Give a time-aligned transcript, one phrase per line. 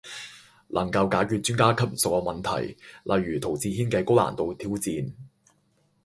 [0.69, 5.11] 能夠解決專家級數學問題，例如陶哲軒嘅高難度挑戰